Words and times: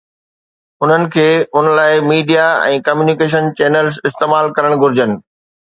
انهن 0.85 1.03
کي 1.15 1.25
ان 1.59 1.69
لاءِ 1.81 1.99
ميڊيا 2.07 2.47
۽ 2.71 2.81
ڪميونيڪيشن 2.89 3.53
چينلز 3.61 4.03
استعمال 4.13 4.53
ڪرڻ 4.59 4.77
گهرجن. 4.85 5.19